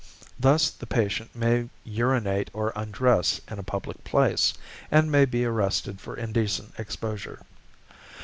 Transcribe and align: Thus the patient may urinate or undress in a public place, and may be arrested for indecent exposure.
Thus 0.39 0.71
the 0.71 0.87
patient 0.87 1.35
may 1.35 1.69
urinate 1.83 2.49
or 2.53 2.73
undress 2.75 3.39
in 3.47 3.59
a 3.59 3.63
public 3.63 4.03
place, 4.03 4.55
and 4.89 5.11
may 5.11 5.25
be 5.25 5.45
arrested 5.45 6.01
for 6.01 6.17
indecent 6.17 6.73
exposure. 6.79 7.45